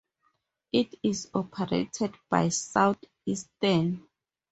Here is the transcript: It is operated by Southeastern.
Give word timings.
It 0.71 0.95
is 1.03 1.29
operated 1.31 2.17
by 2.27 2.49
Southeastern. 2.49 4.03